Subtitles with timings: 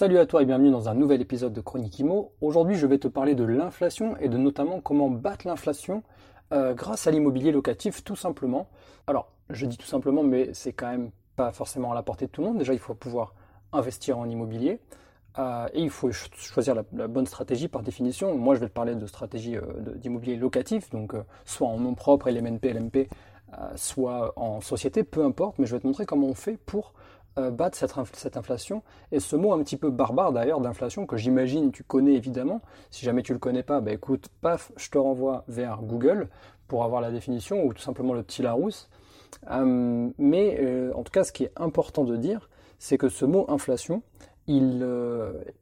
[0.00, 2.32] Salut à toi et bienvenue dans un nouvel épisode de Chronique Imo.
[2.40, 6.02] Aujourd'hui, je vais te parler de l'inflation et de notamment comment battre l'inflation
[6.54, 8.66] euh, grâce à l'immobilier locatif, tout simplement.
[9.06, 12.30] Alors, je dis tout simplement, mais c'est quand même pas forcément à la portée de
[12.30, 12.56] tout le monde.
[12.56, 13.34] Déjà, il faut pouvoir
[13.74, 14.80] investir en immobilier.
[15.38, 18.34] Euh, et il faut choisir la, bonne stratégie par définition.
[18.38, 21.12] Moi, je vais te parler de stratégie euh, d'immobilier locatif, donc
[21.44, 23.06] soit en nom propre, LMNP, LMP,
[23.76, 26.94] soit en société, peu importe, mais je vais te montrer comment on fait pour
[27.38, 28.82] euh, battre cette, inflation.
[29.12, 32.60] Et ce mot un petit peu barbare d'ailleurs d'inflation que j'imagine tu connais évidemment.
[32.90, 36.28] Si jamais tu le connais pas, bah écoute, paf, je te renvoie vers Google
[36.66, 38.90] pour avoir la définition ou tout simplement le petit Larousse.
[39.48, 43.24] Euh, mais euh, en tout cas, ce qui est important de dire, c'est que ce
[43.24, 44.02] mot inflation,
[44.48, 44.84] il,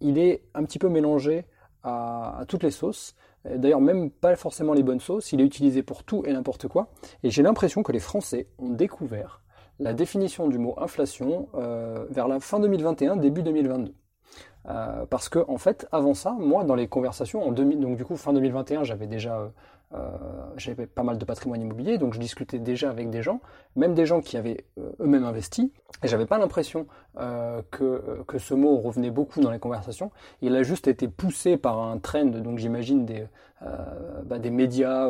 [0.01, 1.45] il est un petit peu mélangé
[1.83, 3.15] à toutes les sauces.
[3.45, 6.89] D'ailleurs, même pas forcément les bonnes sauces, il est utilisé pour tout et n'importe quoi.
[7.23, 9.43] Et j'ai l'impression que les Français ont découvert
[9.79, 13.95] la définition du mot inflation euh, vers la fin 2021, début 2022.
[14.69, 18.05] Euh, parce que en fait, avant ça, moi, dans les conversations, en 2000, donc du
[18.05, 19.49] coup fin 2021, j'avais déjà euh,
[19.95, 20.11] euh,
[20.57, 23.41] j'avais pas mal de patrimoine immobilier, donc je discutais déjà avec des gens,
[23.77, 24.67] même des gens qui avaient
[25.01, 26.87] eux-mêmes investi, et j'avais pas l'impression
[27.71, 30.13] que, que ce mot revenait beaucoup dans les conversations.
[30.43, 33.27] Il a juste été poussé par un trend, donc j'imagine des,
[34.27, 35.09] bah, des médias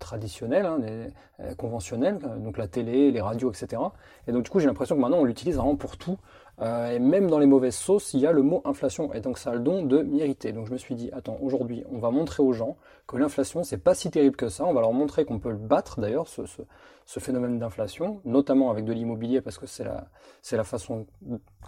[0.00, 3.80] traditionnels, hein, conventionnels, donc la télé, les radios, etc.
[4.26, 6.18] Et donc du coup j'ai l'impression que maintenant on l'utilise vraiment pour tout.
[6.60, 9.12] Euh, et même dans les mauvaises sauces, il y a le mot inflation.
[9.12, 10.52] Et donc ça a le don de m'irriter.
[10.52, 12.76] Donc je me suis dit, attends, aujourd'hui, on va montrer aux gens
[13.06, 14.64] que l'inflation, c'est pas si terrible que ça.
[14.64, 18.92] On va leur montrer qu'on peut le battre, d'ailleurs, ce, phénomène d'inflation, notamment avec de
[18.92, 21.06] l'immobilier, parce que c'est la, façon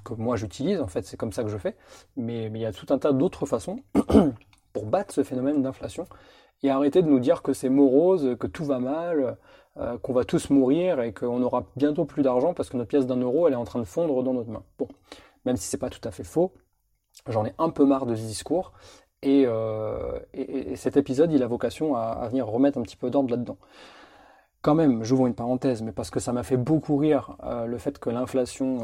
[0.04, 0.80] que moi j'utilise.
[0.80, 1.76] En fait, c'est comme ça que je fais.
[2.16, 3.80] Mais il y a tout un tas d'autres façons
[4.72, 6.06] pour battre ce phénomène d'inflation
[6.62, 9.36] et arrêter de nous dire que c'est morose, que tout va mal,
[9.80, 13.06] euh, qu'on va tous mourir et qu'on aura bientôt plus d'argent parce que notre pièce
[13.06, 14.64] d'un euro, elle est en train de fondre dans notre main.
[14.76, 14.88] Bon,
[15.44, 16.52] même si c'est pas tout à fait faux,
[17.28, 18.72] j'en ai un peu marre de ce discours.
[19.22, 20.18] Et, euh,
[20.74, 23.56] cet épisode, il a vocation à, venir remettre un petit peu d'ordre là-dedans.
[24.62, 27.78] Quand même, j'ouvre une parenthèse, mais parce que ça m'a fait beaucoup rire euh, le
[27.78, 28.78] fait que l'inflation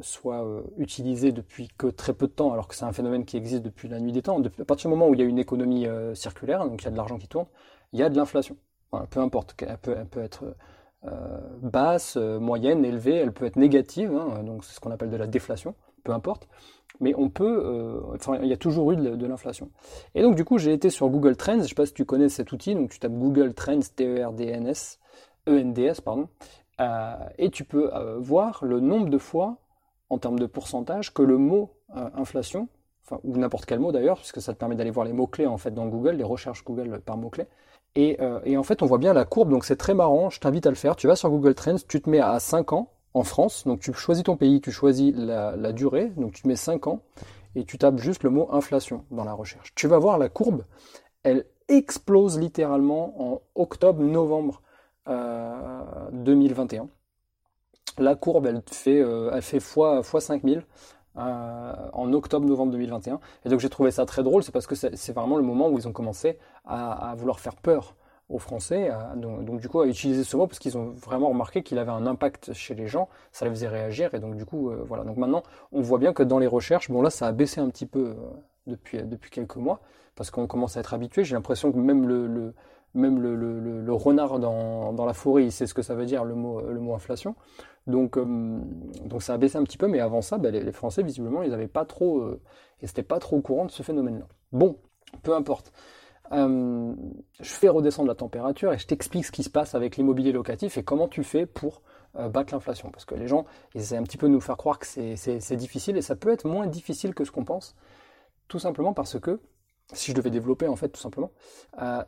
[0.00, 0.42] soit
[0.78, 3.88] utilisée depuis que très peu de temps, alors que c'est un phénomène qui existe depuis
[3.88, 4.42] la nuit des temps.
[4.42, 6.90] à partir du moment où il y a une économie circulaire, donc il y a
[6.90, 7.46] de l'argent qui tourne,
[7.92, 8.56] il y a de l'inflation
[9.10, 10.44] peu importe, elle peut, être
[11.06, 15.10] euh, basse, euh, moyenne, élevée, elle peut être négative, hein, donc c'est ce qu'on appelle
[15.10, 16.48] de la déflation, peu importe.
[17.00, 19.70] Mais on peut, euh, enfin, il y a toujours eu de, l'inflation.
[20.14, 21.54] Et donc du coup, j'ai été sur Google Trends.
[21.54, 22.74] Je ne sais pas si tu connais cet outil.
[22.74, 25.00] Donc tu tapes Google Trends, T-E-R-D-N-S,
[25.48, 26.28] E-N-D-S, pardon,
[27.38, 29.58] et tu peux voir le nombre de fois,
[30.08, 32.68] en termes de pourcentage, que le mot inflation,
[33.22, 35.58] ou n'importe quel mot d'ailleurs, puisque ça te permet d'aller voir les mots clés en
[35.58, 37.46] fait dans Google, les recherches Google par mots clés,
[37.96, 40.66] euh, et, en fait, on voit bien la courbe, donc c'est très marrant, je t'invite
[40.66, 40.96] à le faire.
[40.96, 43.92] Tu vas sur Google Trends, tu te mets à 5 ans en France, donc tu
[43.92, 47.00] choisis ton pays, tu choisis la, durée, donc tu te mets 5 ans,
[47.54, 49.72] et tu tapes juste le mot inflation dans la recherche.
[49.76, 50.64] Tu vas voir la courbe,
[51.22, 54.60] elle explose littéralement en octobre-novembre
[55.06, 56.82] 2021.
[56.82, 56.86] Euh,
[57.98, 60.64] la courbe, elle fait, euh, elle fait fois, fois 5000.
[61.16, 63.20] Euh, en octobre-novembre 2021.
[63.44, 65.78] Et donc j'ai trouvé ça très drôle, c'est parce que c'est vraiment le moment où
[65.78, 67.94] ils ont commencé à, vouloir faire peur
[68.28, 71.78] aux Français, donc, du coup à utiliser ce mot parce qu'ils ont vraiment remarqué qu'il
[71.78, 74.84] avait un impact chez les gens, ça les faisait réagir et donc du coup euh,
[74.88, 75.04] voilà.
[75.04, 77.68] Donc maintenant on voit bien que dans les recherches, bon là ça a baissé un
[77.68, 78.14] petit peu euh,
[78.66, 79.78] depuis, depuis quelques mois
[80.16, 81.22] parce qu'on commence à être habitué.
[81.22, 82.54] J'ai l'impression que même le,
[82.94, 86.24] même le, le, renard dans, dans, la forêt, il sait ce que ça veut dire
[86.24, 87.36] le mot, le mot inflation.
[87.86, 88.24] Donc, euh,
[89.04, 91.50] donc ça a baissé un petit peu, mais avant ça, bah, les, Français, visiblement, ils
[91.50, 92.40] n'avaient pas trop, euh,
[92.80, 94.26] et c'était pas trop au courant de ce phénomène-là.
[94.52, 94.78] Bon,
[95.22, 95.72] peu importe.
[96.32, 96.94] Euh,
[97.40, 100.78] je fais redescendre la température et je t'explique ce qui se passe avec l'immobilier locatif
[100.78, 101.82] et comment tu fais pour
[102.14, 102.90] battre l'inflation.
[102.90, 103.44] Parce que les gens,
[103.74, 106.30] ils essaient un petit peu de nous faire croire que c'est difficile et ça peut
[106.30, 107.74] être moins difficile que ce qu'on pense.
[108.48, 109.40] Tout simplement parce que
[109.92, 111.30] si je devais développer en fait tout simplement,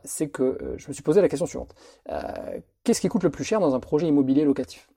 [0.03, 1.75] c'est que je me suis posé la question suivante.
[2.83, 4.89] Qu'est-ce qui coûte le plus cher dans un projet immobilier locatif?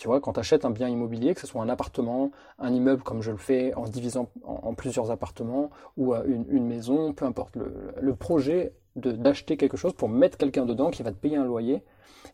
[0.00, 3.02] Tu vois, quand tu achètes un bien immobilier, que ce soit un appartement, un immeuble
[3.02, 5.68] comme je le fais en divisant en, plusieurs appartements
[5.98, 10.90] ou euh, une, maison, peu importe, le, projet d'acheter quelque chose pour mettre quelqu'un dedans
[10.90, 11.84] qui va te payer un loyer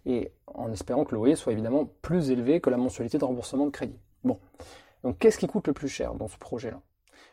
[0.04, 3.66] et en espérant que le loyer soit évidemment plus élevé que la mensualité de remboursement
[3.66, 3.98] de crédit.
[4.22, 4.38] Bon,
[5.02, 6.80] donc qu'est-ce qui coûte le plus cher dans ce projet-là?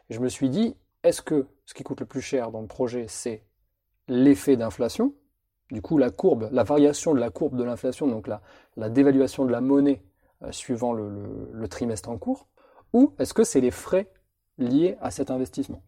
[0.09, 3.06] Je me suis dit, est-ce que ce qui coûte le plus cher dans le projet,
[3.07, 3.44] c'est
[4.07, 5.13] l'effet d'inflation?
[5.69, 8.41] Du coup, la courbe, la variation de la courbe de l'inflation, donc la,
[8.77, 10.01] la, dévaluation de la monnaie
[10.51, 12.47] suivant le, trimestre en cours,
[12.93, 14.11] ou est-ce que c'est les frais
[14.57, 15.81] liés à cet investissement?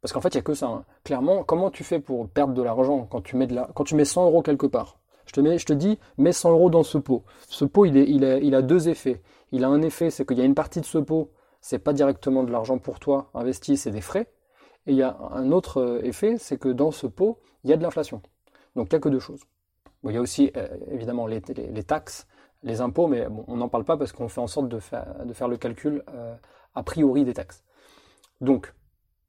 [0.00, 0.66] Parce qu'en fait, il n'y a que ça.
[0.66, 0.84] Hein.
[1.04, 4.26] Clairement, comment tu fais pour perdre de l'argent quand, tu mets quand tu mets 100
[4.26, 5.00] euros quelque part?
[5.26, 7.24] Je te, je te dis, mets 100 euros dans ce pot.
[7.48, 9.20] Ce pot, il, est, il a deux effets.
[9.52, 11.92] Il a un effet, c'est qu'il y a une partie de ce pot, c'est pas
[11.92, 14.30] directement de l'argent pour toi investi, c'est des frais.
[14.86, 17.72] Et il y a un autre euh, effet, c'est que dans ce pot, il y
[17.72, 18.22] a de l'inflation.
[18.76, 19.40] Donc il n'y a que deux choses.
[20.04, 21.40] il y a aussi euh, évidemment les,
[21.84, 22.26] taxes,
[22.62, 25.56] les impôts, mais on n'en parle pas parce qu'on fait en sorte de faire, le
[25.56, 26.34] calcul euh,
[26.74, 27.64] a priori des taxes.
[28.40, 28.74] Donc,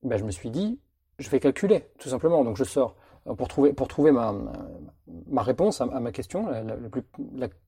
[0.04, 0.80] ben, je me suis dit,
[1.20, 2.44] je vais calculer, tout simplement.
[2.44, 2.96] Donc je sors
[3.38, 4.34] pour trouver, pour trouver ma,
[5.28, 6.48] ma réponse à, ma question,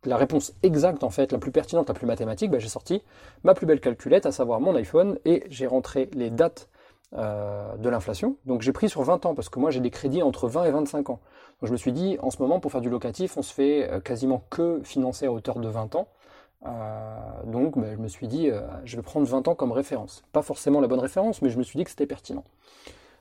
[0.05, 3.03] la, réponse exacte en fait, la plus pertinente, la plus mathématique, ben, j'ai sorti
[3.43, 6.69] ma plus belle calculette, à savoir mon iPhone, et j'ai rentré les dates
[7.13, 8.37] euh, de l'inflation.
[8.45, 10.71] Donc j'ai pris sur 20 ans, parce que moi j'ai des crédits entre 20 et
[10.71, 11.19] 25 ans.
[11.59, 13.91] Donc je me suis dit, en ce moment, pour faire du locatif, on se fait
[13.91, 16.07] euh, quasiment que financer à hauteur de 20 ans.
[16.65, 18.49] Euh, donc ben, je me suis dit,
[18.85, 20.23] je vais prendre 20 ans comme référence.
[20.31, 22.45] Pas forcément la bonne référence, mais je me suis dit que c'était pertinent.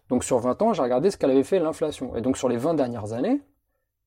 [0.09, 2.15] Donc sur 20 ans, j'ai regardé ce qu'elle avait fait l'inflation.
[2.17, 3.41] Et donc sur les 20 dernières années,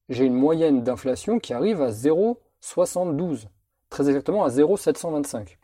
[0.07, 3.47] j'ai une moyenne d'inflation qui arrive à 0,72.
[3.89, 5.57] Très exactement à 0,725.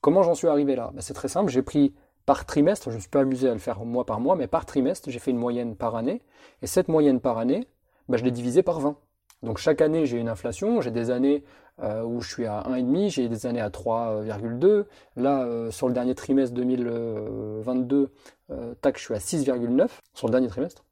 [0.00, 0.90] Comment j'en suis arrivé là?
[0.94, 1.92] Ben, C'est très simple, j'ai pris
[2.26, 4.48] par trimestre, je ne me suis pas amusé à le faire mois par mois, mais
[4.48, 6.22] par trimestre, j'ai fait une moyenne par année.
[6.60, 7.68] Et cette moyenne par année,
[8.08, 8.96] bah, je l'ai divisée par 20.
[9.42, 10.80] Donc chaque année, j'ai une inflation.
[10.80, 11.44] J'ai des années
[11.82, 14.86] euh, où je suis à 1,5, j'ai des années à 3,2.
[15.16, 18.10] Là, euh, sur le dernier trimestre 2022,
[18.50, 20.84] euh, tac, je suis à 6,9 sur le dernier trimestre.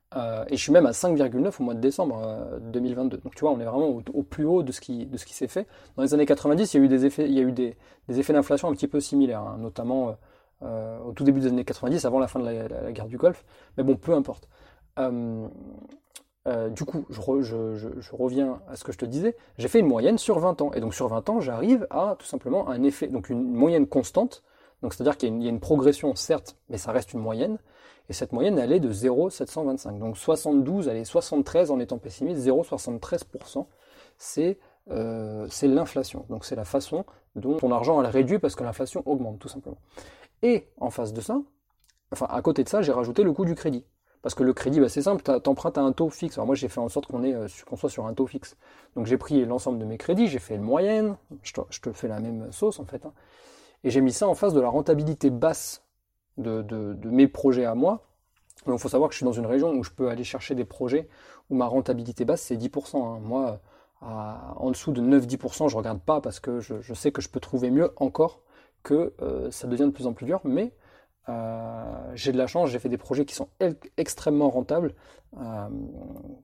[0.49, 2.21] et je suis même à 5,9 au mois de décembre
[2.61, 3.17] 2022.
[3.19, 5.67] Donc tu vois, on est vraiment au, plus haut de ce qui, s'est fait.
[5.97, 9.41] Dans les années 90, il y a eu des effets d'inflation un petit peu similaires,
[9.41, 10.17] hein, notamment
[10.63, 13.45] euh, au tout début des années 90, avant la fin de la, guerre du Golfe.
[13.77, 14.49] Mais bon, peu importe.
[14.99, 15.47] Euh,
[16.47, 19.37] euh, du coup, je, reviens à ce que je te disais.
[19.59, 20.73] J'ai fait une moyenne sur 20 ans.
[20.73, 24.43] Et donc sur 20 ans, j'arrive à tout simplement un effet, donc une moyenne constante.
[24.83, 27.59] Donc c'est-à-dire qu'il y, a une progression, certes, mais ça reste une moyenne.
[28.09, 29.99] Et cette moyenne, elle est de 0,725.
[29.99, 33.67] Donc 72, elle est 73 en étant pessimiste, 0,73%.
[34.19, 34.59] C'est
[35.49, 36.27] c'est l'inflation.
[36.29, 39.79] Donc c'est la façon dont ton argent elle réduit parce que l'inflation augmente, tout simplement.
[40.45, 41.41] Et en face de ça,
[42.13, 43.85] enfin à côté de ça, j'ai rajouté le coût du crédit.
[44.23, 46.39] Parce que le crédit, bah, c'est simple, tu empruntes à un taux fixe.
[46.39, 48.57] Alors moi, j'ai fait en sorte qu'on euh, soit sur un taux fixe.
[48.95, 52.21] Donc j'ai pris l'ensemble de mes crédits, j'ai fait une moyenne, je te, fais la
[52.21, 53.13] même sauce en fait, hein.
[53.83, 55.83] et j'ai mis ça en face de la rentabilité basse
[56.39, 58.07] de, mes projets à moi.
[58.67, 60.55] Donc il faut savoir que je suis dans une région où je peux aller chercher
[60.55, 61.09] des projets
[61.51, 62.97] où ma rentabilité basse c'est 10%.
[62.97, 63.21] Hein.
[63.23, 63.61] Moi,
[64.01, 67.71] en dessous de 9-10%, je regarde pas parce que je, sais que je peux trouver
[67.71, 68.41] mieux encore
[68.85, 70.73] que euh, ça devient de plus en plus dur, mais
[71.29, 73.49] euh, j'ai de la chance, j'ai fait des projets qui sont
[73.97, 74.95] extrêmement rentables,
[75.39, 75.69] euh,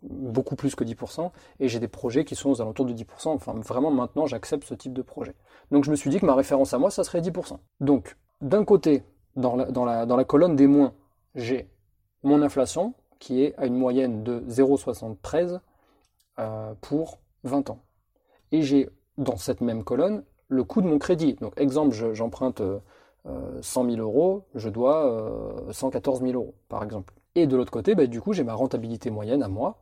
[0.03, 3.53] beaucoup plus que 10%, et j'ai des projets qui sont aux alentours de 10%, enfin
[3.55, 5.37] vraiment maintenant j'accepte ce type de projet.
[5.71, 7.59] Donc je me suis dit que ma référence à moi, ça serait 10%.
[7.79, 9.05] Donc d'un côté,
[9.37, 10.95] dans la, dans, la, dans la colonne des moins,
[11.37, 11.71] j'ai
[12.23, 15.61] mon inflation, qui est à une moyenne de 0,73
[16.81, 17.83] pour 20 ans.
[18.51, 18.89] Et j'ai
[19.19, 21.35] dans cette même colonne le coût de mon crédit.
[21.41, 22.61] Donc, exemple, j'emprunte
[23.63, 27.15] 100 000 euros, je dois 114 euh, 000 euros, par exemple.
[27.35, 29.79] Et de l'autre côté, bah, du coup, j'ai ma rentabilité moyenne à moi,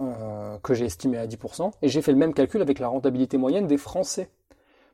[0.00, 3.36] euh, que j'ai estimée à 10%, et j'ai fait le même calcul avec la rentabilité
[3.38, 4.30] moyenne des Français.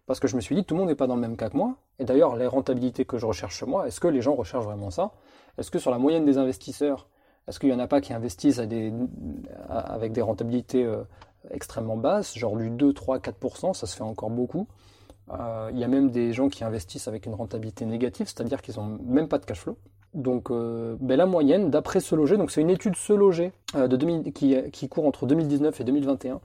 [0.06, 1.48] Parce que je me suis dit, tout le monde n'est pas dans le même cas
[1.48, 1.76] que moi.
[1.98, 4.90] Et d'ailleurs, les rentabilités que je recherche chez moi, est-ce que les gens recherchent vraiment
[4.90, 5.12] ça?
[5.56, 7.08] Est-ce que sur la moyenne des investisseurs,
[7.48, 11.04] est-ce qu'il n'y en a pas qui investissent avec des rentabilités euh,
[11.50, 14.66] extrêmement basses, genre du 2, 3, 4%, ça se fait encore beaucoup?
[14.66, 14.93] euh,
[15.30, 18.98] il y a même des gens qui investissent avec une rentabilité négative, c'est-à-dire qu'ils n'ont
[19.04, 19.76] même pas de cash flow.
[20.14, 23.88] Donc euh, ben, la moyenne, d'après Se Loger, donc c'est une étude Se Loger euh,
[23.88, 26.40] de qui, qui, court entre 2019 et 2021,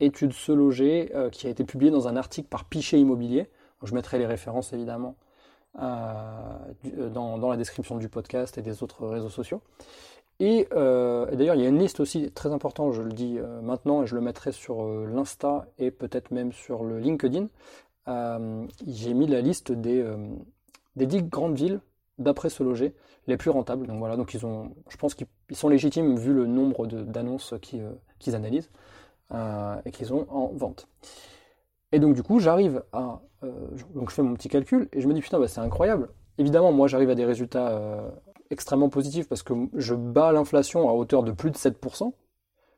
[0.00, 3.48] étude Se Loger qui a été publiée dans un article par Pichet Immobilier.
[3.82, 5.16] Je mettrai les références évidemment
[5.78, 9.62] dans, dans, la description du podcast et des autres réseaux sociaux.
[10.38, 14.06] Et, d'ailleurs, il y a une liste aussi très importante, je le dis maintenant, et
[14.06, 17.48] je le mettrai sur l'Insta et peut-être même sur le LinkedIn.
[18.08, 20.16] Euh, j'ai mis la liste des, euh,
[20.94, 21.80] des 10 grandes villes
[22.18, 22.94] d'après se loger
[23.26, 23.86] les plus rentables.
[23.86, 27.58] Donc voilà, donc ils ont, je pense qu'ils sont légitimes vu le nombre d'annonces euh,
[28.18, 28.70] qu'ils analysent
[29.84, 30.86] et qu'ils ont en vente.
[31.90, 33.20] Et donc du coup, j'arrive à,
[33.92, 36.10] donc je fais mon petit calcul et je me dis putain, bah, c'est incroyable.
[36.38, 38.08] Évidemment, moi j'arrive à des résultats
[38.50, 42.12] extrêmement positifs parce que je bats l'inflation à hauteur de plus de 7%.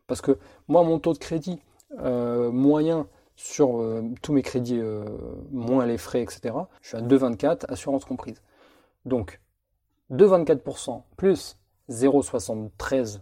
[0.06, 1.61] Parce que moi, mon taux de crédit
[2.00, 3.06] moyen
[3.38, 5.04] sur euh, tous mes crédits, euh,
[5.52, 6.57] moins les frais, etc.
[6.83, 8.42] Je suis à 2,24, assurance comprise.
[9.04, 9.40] Donc,
[10.11, 11.57] 2,24% plus
[11.88, 13.21] 0,73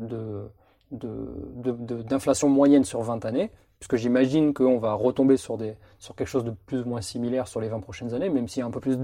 [0.00, 0.50] de,
[2.02, 6.44] d'inflation moyenne sur 20 années, puisque j'imagine qu'on va retomber sur, des, sur quelque chose
[6.44, 8.70] de plus ou moins similaire sur les 20 prochaines années, même s'il y a un
[8.70, 8.98] peu plus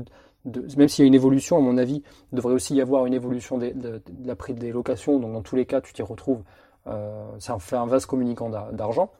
[0.76, 3.14] même s'il y a une évolution, à mon avis, il devrait aussi y avoir une
[3.14, 6.42] évolution de, la prix des locations, donc dans tous les cas, tu t'y retrouves,
[6.86, 9.10] euh, ça fait un vase communicant d'argent,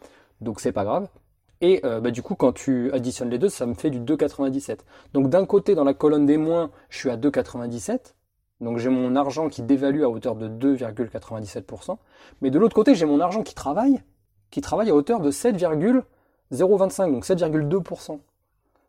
[0.41, 1.09] donc c'est pas grave.
[1.61, 4.81] Et euh, bah, du coup, quand tu additionnes les deux, ça me fait du 2,97.
[5.12, 8.14] Donc d'un côté, dans la colonne des moins, je suis à 2,97,
[8.61, 11.97] donc j'ai mon argent qui dévalue à hauteur de 2,97%,
[12.41, 14.03] mais de l'autre côté, j'ai mon argent qui travaille,
[14.50, 18.21] qui travaille à hauteur de 7,025, donc 7,2%.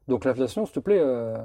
[0.07, 1.37] Donc l'inflation, s'il te plaît, euh,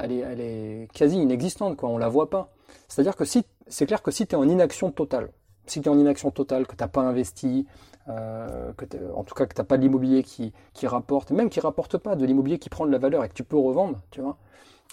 [0.00, 2.52] elle, est, elle, est, quasi inexistante, quoi, on la voit pas.
[2.88, 5.30] C'est-à-dire que si, c'est clair que si tu en inaction totale,
[5.66, 7.66] si tu es en inaction totale, que tu n'as pas investi,
[8.08, 8.72] euh,
[9.14, 10.52] en tout cas que tu n'as pas de l'immobilier qui,
[10.84, 13.44] rapporte, même qui rapporte pas, de l'immobilier qui prend de la valeur et que tu
[13.44, 14.36] peux revendre, tu vois,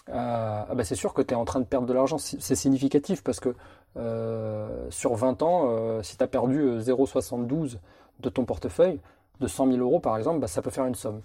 [0.10, 2.18] euh, ah bah, c'est sûr que tu es en train de perdre de l'argent.
[2.18, 3.56] C'est significatif parce que
[3.98, 7.78] euh, sur 20 ans, si tu as perdu 0,72
[8.20, 9.00] de ton portefeuille,
[9.40, 11.22] de 100 000 euros par exemple, bah, ça peut faire une somme.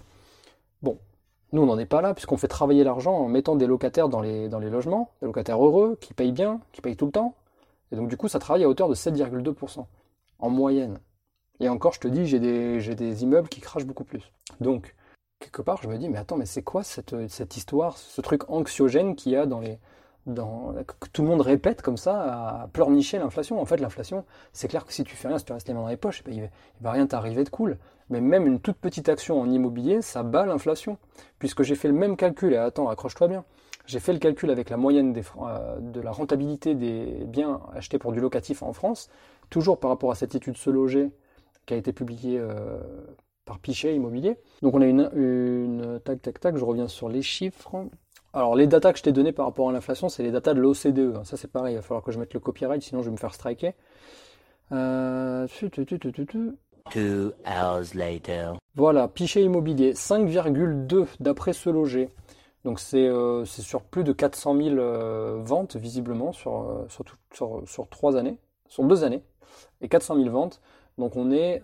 [0.82, 0.98] Bon,
[1.52, 4.20] nous on n'en est pas là puisqu'on fait travailler l'argent en mettant des locataires dans
[4.20, 7.34] les, dans les logements, des locataires heureux, qui payent bien, qui payent tout le temps.
[7.92, 9.84] Et donc du coup ça travaille à hauteur de 7,2%
[10.38, 10.98] en moyenne.
[11.62, 14.32] Et encore je te dis, j'ai des, des immeubles qui crachent beaucoup plus.
[14.60, 14.94] Donc
[15.38, 18.50] quelque part je me dis, mais attends, mais c'est quoi cette, cette histoire, ce truc
[18.50, 19.78] anxiogène qu'il y a dans les,
[20.24, 23.60] que tout le monde répète comme ça à pleurnicher l'inflation?
[23.60, 25.82] En fait, l'inflation, c'est clair que si tu fais rien, si tu restes les mains
[25.82, 26.48] dans les poches, ben, il, ne
[26.80, 27.78] va rien t'arriver de cool.
[28.08, 30.98] Mais même une toute petite action en immobilier, ça bat l'inflation.
[31.38, 33.44] Puisque j'ai fait le même calcul, et attends, accroche-toi bien,
[33.86, 37.98] j'ai fait le calcul avec la moyenne des, euh, de la rentabilité des biens achetés
[37.98, 39.10] pour du locatif en France,
[39.50, 41.10] toujours par rapport à cette étude Se Loger
[41.66, 42.80] qui a été publiée euh,
[43.44, 44.36] par Pichet Immobilier.
[44.62, 47.86] Donc on a une, une tac tac tac, je reviens sur les chiffres.
[48.32, 50.60] Alors les datas que je t'ai données par rapport à l'inflation, c'est les datas de
[50.60, 51.24] l'OCDE.
[51.24, 53.18] Ça c'est pareil, il va falloir que je mette le copyright, sinon je vais me
[53.18, 53.72] faire striker.
[54.72, 55.46] Euh...
[58.74, 62.08] Voilà, Pichet Immobilier, 5,2 d'après ce loger.
[62.64, 67.62] Donc euh, c'est sur plus de 400 000 euh, ventes visiblement sur, euh, sur, sur,
[67.66, 68.38] sur, trois années,
[68.68, 69.22] sur deux années,
[69.80, 70.60] et 400 000 ventes.
[70.98, 71.62] Donc on est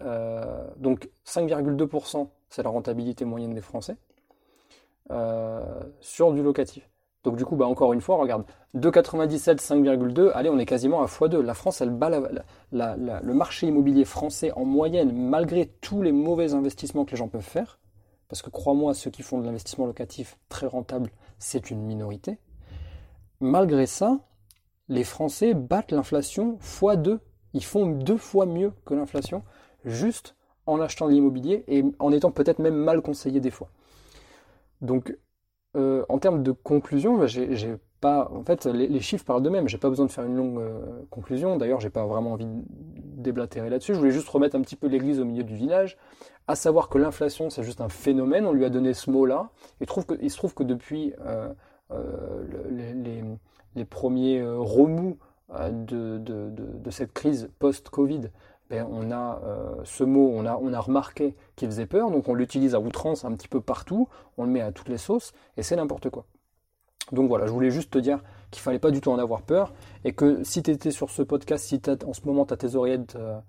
[0.76, 3.97] donc 5,2%, c'est la rentabilité moyenne des Français.
[5.11, 5.62] Euh,
[6.00, 6.87] sur du locatif.
[7.25, 8.44] Donc du coup, bah, encore une fois, regarde,
[8.75, 11.40] 2,97, 5,2, allez, on est quasiment à x2.
[11.40, 17.06] La France, elle bat le marché immobilier français en moyenne, malgré tous les mauvais investissements
[17.06, 17.78] que les gens peuvent faire,
[18.28, 22.38] parce que crois-moi, ceux qui font de l'investissement locatif très rentable, c'est une minorité.
[23.40, 24.18] Malgré ça,
[24.88, 27.18] les Français battent l'inflation x2.
[27.58, 29.42] Ils font deux fois mieux que l'inflation,
[29.84, 33.68] juste en achetant de l'immobilier et en étant peut-être même mal conseillés des fois.
[34.80, 35.12] Donc,
[35.76, 38.30] euh, en termes de conclusion, bah, j'ai pas.
[38.32, 39.66] En fait, les, chiffres parlent d'eux-mêmes.
[39.66, 41.56] J'ai pas besoin de faire une longue euh, conclusion.
[41.56, 43.92] D'ailleurs, j'ai pas vraiment envie de déblatérer là-dessus.
[43.92, 45.98] Je voulais juste remettre un petit peu l'église au milieu du village,
[46.46, 48.46] à savoir que l'inflation, c'est juste un phénomène.
[48.46, 49.50] On lui a donné ce mot-là.
[49.80, 51.52] Et trouve il se trouve que depuis euh,
[53.74, 55.18] les, premiers remous
[55.50, 58.31] de, de, cette crise post-Covid,
[58.71, 62.75] ben, on a euh, ce mot, on a, remarqué qu'il faisait peur, donc on l'utilise
[62.75, 65.76] à outrance un petit peu partout, on le met à toutes les sauces, et c'est
[65.76, 66.26] n'importe quoi.
[67.12, 69.73] Donc voilà, je voulais juste te dire qu'il fallait pas du tout en avoir peur,
[70.05, 72.75] et que si tu étais sur ce podcast, si en ce moment tu as tes
[72.75, 73.40] oreillettes euh,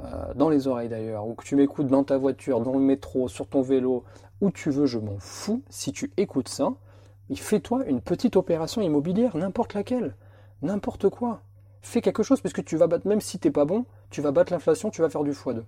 [0.00, 3.28] euh, dans les oreilles d'ailleurs, ou que tu m'écoutes dans ta voiture, dans le métro,
[3.28, 4.04] sur ton vélo,
[4.42, 6.74] où tu veux, je m'en fous, si tu écoutes ça,
[7.34, 10.16] fais-toi une petite opération immobilière, n'importe laquelle,
[10.60, 11.40] n'importe quoi
[11.86, 14.32] fais quelque chose parce que tu vas battre, même si t'es pas bon, tu vas
[14.32, 15.62] battre l'inflation, tu vas faire du x2.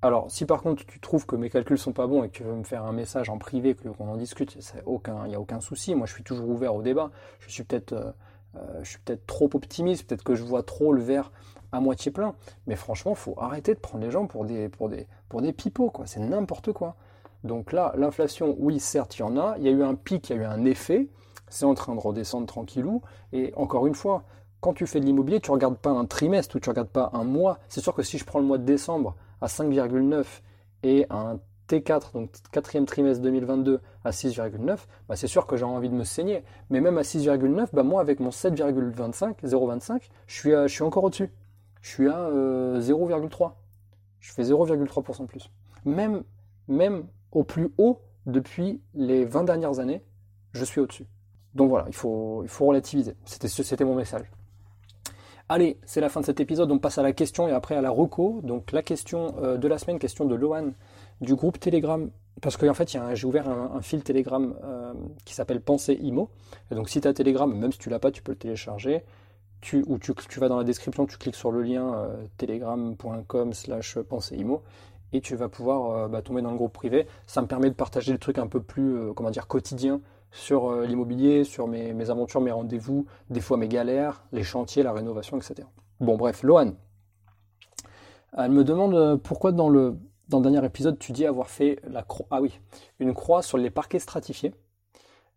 [0.00, 2.44] Alors, si par contre tu trouves que mes calculs sont pas bons et que tu
[2.44, 5.94] veux me faire un message en privé, qu'on en discute, il n'y a aucun souci.
[5.94, 7.10] Moi, je suis toujours ouvert au débat.
[7.40, 8.12] Je suis peut-être euh,
[8.56, 11.32] euh, je suis peut-être trop optimiste, peut-être que je vois trop le verre
[11.72, 12.34] à moitié plein.
[12.66, 14.90] Mais franchement, faut arrêter de prendre les gens pour des, pour
[15.56, 16.06] pipeaux, quoi.
[16.06, 16.96] C'est n'importe quoi.
[17.44, 19.56] Donc là, l'inflation, oui, certes, il y en a.
[19.58, 21.08] Il y a eu un pic, il y a eu un effet.
[21.48, 23.02] C'est en train de redescendre tranquillou.
[23.32, 24.24] Et encore une fois,
[24.60, 27.10] quand tu fais de l'immobilier, tu ne regardes pas un trimestre ou tu regardes pas
[27.12, 27.58] un mois.
[27.68, 30.24] C'est sûr que si je prends le mois de décembre à 5,9
[30.82, 31.38] et un
[31.68, 36.04] T4, donc quatrième trimestre 2022 à 6,9, bah c'est sûr que j'ai envie de me
[36.04, 36.42] saigner.
[36.70, 41.04] Mais même à 6,9, bah moi avec mon 7,25, 0,25, je suis, je suis encore
[41.04, 41.30] au-dessus.
[41.80, 42.32] Je suis à 0,3.
[42.32, 43.48] Euh,
[44.20, 45.50] je fais 0,3% de plus.
[45.84, 46.24] Même,
[46.66, 50.02] même au plus haut depuis les 20 dernières années,
[50.52, 51.06] je suis au-dessus.
[51.54, 53.14] Donc voilà, il faut, il faut relativiser.
[53.24, 54.30] C'était mon message.
[55.50, 56.70] Allez, c'est la fin de cet épisode.
[56.70, 58.40] On passe à la question et après à la reco.
[58.42, 60.72] Donc la question euh, de la semaine, question de Lohan
[61.22, 62.10] du groupe Telegram.
[62.42, 64.92] Parce qu'en fait, j'ai ouvert un, fil Telegram euh,
[65.24, 66.28] qui s'appelle Pensée Imo.
[66.70, 69.02] Donc si tu as Telegram, même si tu l'as pas, tu peux le télécharger.
[69.86, 74.62] ou tu, vas dans la description, tu cliques sur le lien euh, telegram.com slash penséimo
[75.14, 77.06] et tu vas pouvoir bah, tomber dans le groupe privé.
[77.26, 81.44] Ça me permet de partager des trucs un peu plus, comment dire, quotidiens sur l'immobilier,
[81.44, 85.66] sur mes, aventures, mes rendez-vous, des fois mes galères, les chantiers, la rénovation, etc.
[86.00, 86.72] Bon, bref, Lohan.
[88.36, 89.96] Elle me demande pourquoi dans le,
[90.28, 92.60] dans le dernier épisode, tu dis avoir fait la croix, ah oui,
[93.00, 94.52] une croix sur les parquets stratifiés.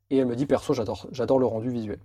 [0.09, 1.99] Et elle me dit, perso, j'adore, j'adore le rendu visuel.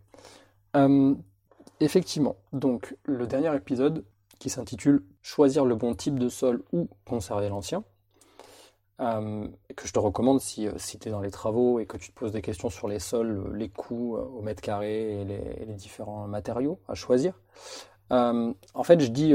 [1.80, 4.04] Effectivement, donc le dernier épisode
[4.38, 7.84] qui s'intitule Choisir le bon type de sol ou conserver l'ancien,
[9.00, 11.96] euh, que je te recommande si, euh, si tu es dans les travaux et que
[11.96, 15.24] tu te poses des questions sur les sols, les coûts euh, au mètre carré et
[15.24, 17.34] les, différents matériaux à choisir.
[18.10, 19.34] en fait, je dis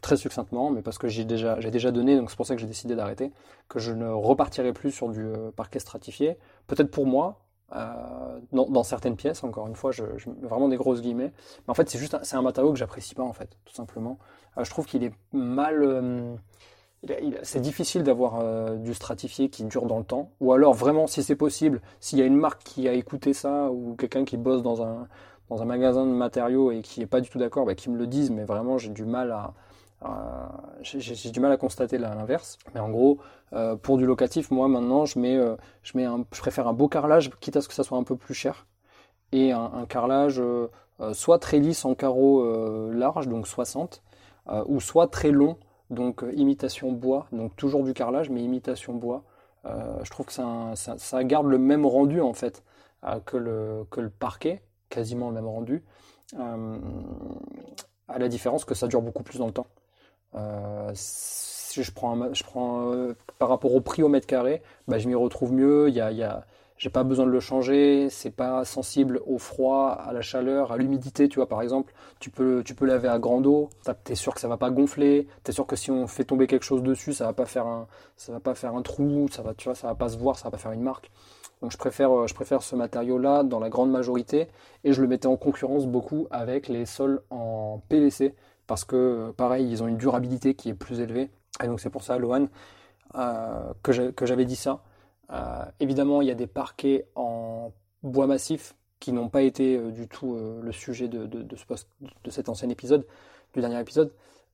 [0.00, 2.68] très succinctement, mais parce que j'ai déjà, déjà donné, donc c'est pour ça que j'ai
[2.68, 3.32] décidé d'arrêter,
[3.68, 5.26] que je ne repartirai plus sur du
[5.56, 6.38] parquet stratifié.
[6.68, 7.42] Peut-être pour moi,
[7.74, 10.04] euh, dans, certaines pièces, encore une fois, je,
[10.42, 11.32] vraiment des grosses guillemets.
[11.66, 14.18] Mais en fait, c'est juste, c'est un matériau que j'apprécie pas en fait, tout simplement.
[14.58, 15.82] Euh, je trouve qu'il est mal.
[15.82, 16.34] Euh,
[17.42, 20.30] c'est difficile d'avoir du stratifié qui dure dans le temps.
[20.40, 23.70] Ou alors, vraiment, si c'est possible, s'il y a une marque qui a écouté ça
[23.72, 25.08] ou quelqu'un qui bosse dans un
[25.50, 27.98] dans un magasin de matériaux et qui est pas du tout d'accord, bah, qui me
[27.98, 28.30] le dise.
[28.30, 29.52] Mais vraiment, j'ai du mal à
[30.04, 30.08] euh,
[30.82, 33.18] j'ai du mal à constater l'inverse, mais en gros,
[33.52, 36.88] euh, pour du locatif, moi maintenant, je mets, euh, je mets, je préfère un beau
[36.88, 38.66] carrelage, quitte à ce que ça soit un peu plus cher,
[39.30, 40.42] et un, carrelage
[41.12, 42.44] soit très lisse en carreaux
[42.90, 44.02] large, donc 60,
[44.66, 45.56] ou soit très long,
[45.92, 49.22] donc imitation bois, donc toujours du carrelage, mais imitation bois.
[49.64, 52.64] je trouve que ça, garde le même rendu en fait
[53.26, 55.84] que, le, que le parquet, quasiment le même rendu,
[58.12, 59.66] à la différence que ça dure beaucoup plus dans le temps.
[60.34, 64.98] Euh, si je prends, je prends euh, par rapport au prix au mètre carré, bah,
[64.98, 65.88] je m'y retrouve mieux.
[65.88, 66.44] Il y a
[66.82, 70.76] j'ai pas besoin de le changer, c'est pas sensible au froid, à la chaleur, à
[70.76, 73.70] l'humidité, tu vois par exemple, tu peux tu peux laver à grande eau,
[74.04, 76.24] tu es sûr que ça va pas gonfler, tu es sûr que si on fait
[76.24, 79.28] tomber quelque chose dessus, ça va pas faire un ça va pas faire un trou,
[79.30, 81.12] ça va tu vois, ça va pas se voir, ça va pas faire une marque.
[81.60, 84.48] Donc je préfère je préfère ce matériau là dans la grande majorité
[84.82, 88.34] et je le mettais en concurrence beaucoup avec les sols en PVC
[88.66, 91.30] parce que pareil, ils ont une durabilité qui est plus élevée.
[91.62, 92.48] Et donc c'est pour ça, Lohan,
[93.14, 94.82] euh, que j'avais dit ça.
[95.32, 99.90] Euh, évidemment, il y a des parquets en bois massif qui n'ont pas été euh,
[99.90, 101.84] du tout le sujet de, ce
[102.24, 103.06] de, cet ancien épisode,
[103.54, 104.12] du dernier épisode,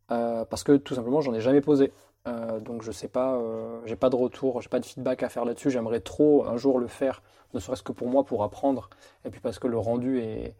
[0.08, 1.92] parce que tout simplement, j'en ai jamais posé.
[2.60, 3.38] donc je sais pas,
[3.84, 5.70] j'ai pas de retour, j'ai pas de feedback à faire là-dessus.
[5.70, 7.22] J'aimerais trop un jour le faire,
[7.54, 8.90] ne serait-ce que pour moi, pour apprendre,
[9.24, 10.54] et puis parce que le rendu est,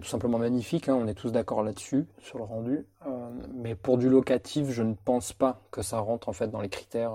[0.00, 2.86] tout simplement magnifique, hein, on est tous d'accord là-dessus, sur le rendu.
[3.06, 6.60] Euh, mais pour du locatif, je ne pense pas que ça rentre en fait dans
[6.60, 7.12] les critères.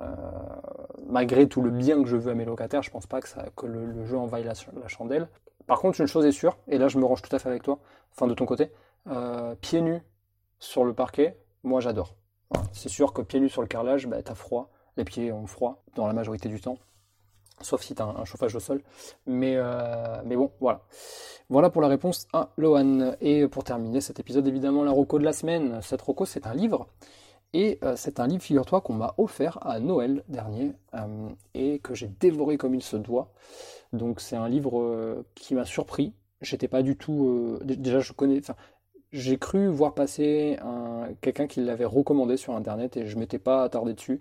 [0.00, 0.06] Euh, euh,
[1.06, 3.44] malgré tout le bien que je veux à mes locataires, je pense pas que, ça,
[3.62, 4.54] le, jeu envahit la,
[4.88, 5.28] chandelle.
[5.66, 7.62] Par contre, une chose est sûre, et là je me range tout à fait avec
[7.62, 7.78] toi,
[8.12, 8.70] enfin de ton côté,
[9.60, 10.02] pieds nus
[10.58, 12.14] sur le parquet, moi j'adore.
[12.72, 15.82] C'est sûr que pieds nus sur le carrelage, bah, t'as froid, les pieds ont froid
[15.94, 16.78] dans la majorité du temps
[17.62, 18.82] sauf si tu as un, chauffage au sol.
[19.26, 20.82] Mais, euh, bon, voilà.
[21.48, 23.14] Voilà pour la réponse à Lohan.
[23.20, 25.80] Et pour terminer cet épisode, évidemment, la Roco de la semaine.
[25.82, 26.88] Cette Roco, c'est un livre.
[27.52, 31.94] Et euh, c'est un livre, figure-toi, qu'on m'a offert à Noël dernier euh, et que
[31.94, 33.32] j'ai dévoré comme il se doit.
[33.92, 36.12] Donc c'est un livre qui m'a surpris.
[36.40, 37.58] J'étais pas du tout.
[37.64, 38.40] déjà, je connais.
[39.12, 40.58] J'ai cru voir passer
[41.20, 44.20] quelqu'un qui l'avait recommandé sur internet et je m'étais pas attardé dessus.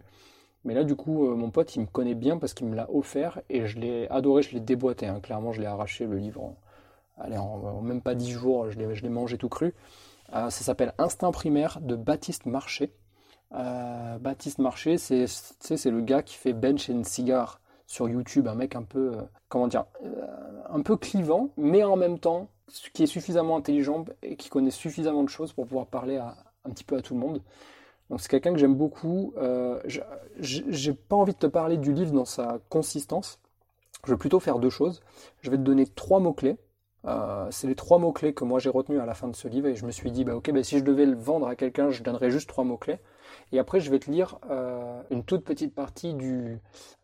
[0.65, 2.89] Mais là, du coup, euh, mon pote, il me connaît bien parce qu'il me l'a
[2.91, 5.07] offert et je l'ai adoré, je l'ai déboîté.
[5.07, 5.19] Hein.
[5.21, 6.57] Clairement, je l'ai arraché le livre en,
[7.17, 9.73] allez, en, même pas dix jours, je l'ai mangé tout cru.
[10.33, 12.91] Euh, ça s'appelle Instinct primaire de Baptiste Marché.
[13.53, 15.25] Euh, Baptiste Marché, c'est
[15.85, 19.13] le gars qui fait Bench and Cigar sur YouTube, un mec un peu,
[19.47, 19.85] comment dire,
[20.69, 22.49] un peu clivant, mais en même temps,
[22.93, 26.35] qui est suffisamment intelligent et qui connaît suffisamment de choses pour pouvoir parler à,
[26.65, 27.41] un petit peu à tout le monde.
[28.09, 29.33] Donc c'est quelqu'un que j'aime beaucoup.
[29.37, 29.79] Euh,
[30.39, 33.39] j'ai pas envie de te parler du livre dans sa consistance.
[34.05, 35.01] Je vais plutôt faire deux choses.
[35.41, 36.57] Je vais te donner trois mots-clés.
[37.05, 39.67] Euh, c'est les trois mots-clés que moi j'ai retenus à la fin de ce livre
[39.67, 41.91] et je me suis dit, bah, ok, bah, si je devais le vendre à quelqu'un,
[41.91, 42.99] je donnerais juste trois mots-clés.
[43.51, 46.59] Et après, je vais te lire euh, une toute petite partie du,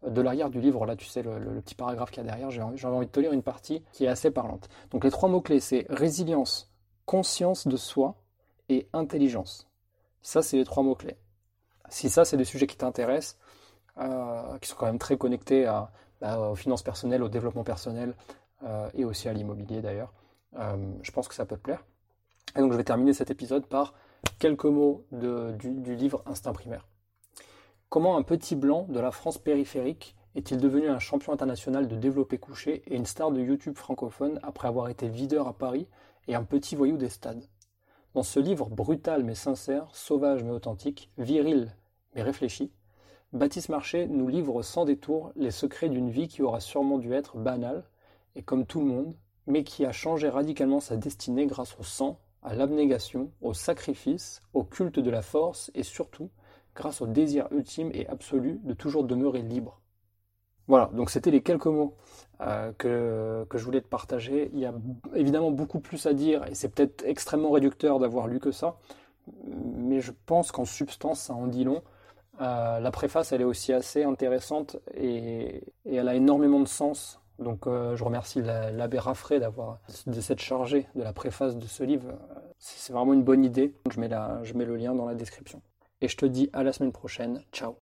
[0.06, 0.86] de l'arrière du livre.
[0.86, 2.52] Là, tu sais, le, petit paragraphe qu'il y a derrière.
[2.52, 4.70] J'ai envie de te lire une partie qui est assez parlante.
[4.92, 6.72] Donc les trois mots-clés, c'est résilience,
[7.06, 8.16] conscience de soi
[8.70, 9.68] et intelligence.
[10.22, 11.18] Ça, c'est les trois mots-clés.
[11.90, 13.38] Si ça, c'est des sujets qui t'intéressent,
[13.98, 15.66] euh, qui sont quand même très connectés
[16.22, 18.16] bah, aux finances personnelles, au développement personnel
[18.64, 20.14] euh, et aussi à l'immobilier d'ailleurs,
[21.02, 21.84] je pense que ça peut te plaire.
[22.56, 23.94] Et donc je vais terminer cet épisode par
[24.40, 26.88] quelques mots du, livre Instinct primaire.
[27.90, 32.38] Comment un petit blanc de la France périphérique est-il devenu un champion international de développé
[32.38, 35.88] couché et une star de YouTube francophone après avoir été videur à Paris
[36.28, 37.48] et un petit voyou des stades?
[38.14, 41.74] Dans ce livre brutal mais sincère, sauvage mais authentique, viril
[42.16, 42.72] mais réfléchi,
[43.34, 47.38] Baptiste Marché nous livre sans détour les secrets d'une vie qui aura sûrement dû être
[47.38, 47.84] banale,
[48.36, 52.20] et comme tout le monde, mais qui a changé radicalement sa destinée grâce au sang,
[52.46, 56.30] à l'abnégation, au sacrifice, au culte de la force et surtout
[56.76, 59.82] grâce au désir ultime et absolu de toujours demeurer libre.
[60.68, 61.96] Voilà, donc c'était les quelques mots
[62.42, 64.50] euh, que, je voulais te partager.
[64.54, 64.74] Il y a
[65.14, 68.78] évidemment beaucoup plus à dire et c'est peut-être extrêmement réducteur d'avoir lu que ça,
[69.44, 71.84] mais je pense qu'en substance ça en dit long.
[72.42, 77.22] Euh, la préface, elle est aussi assez intéressante et, elle a énormément de sens.
[77.40, 81.84] Donc euh, je remercie l'abbé Raffray d'avoir de s'être chargé de la préface de ce
[81.84, 82.14] livre.
[82.58, 83.74] C'est vraiment une bonne idée.
[83.92, 85.62] Je mets, la, je mets le lien dans la description.
[86.02, 87.42] Et je te dis à la semaine prochaine.
[87.52, 87.78] Ciao